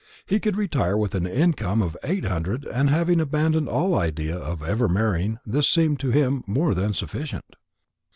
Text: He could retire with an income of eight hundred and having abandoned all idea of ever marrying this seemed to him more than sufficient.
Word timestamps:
He 0.25 0.39
could 0.39 0.55
retire 0.55 0.97
with 0.97 1.13
an 1.13 1.27
income 1.27 1.79
of 1.83 1.95
eight 2.03 2.25
hundred 2.25 2.65
and 2.65 2.89
having 2.89 3.19
abandoned 3.19 3.69
all 3.69 3.93
idea 3.93 4.35
of 4.35 4.63
ever 4.63 4.89
marrying 4.89 5.37
this 5.45 5.69
seemed 5.69 5.99
to 5.99 6.09
him 6.09 6.43
more 6.47 6.73
than 6.73 6.95
sufficient. 6.95 7.45